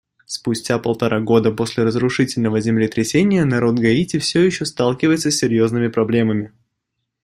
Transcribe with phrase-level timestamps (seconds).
[0.25, 6.53] Спустя полтора года после разрушительного землетрясения народ Гаити все еще сталкивается с серьезными проблемами.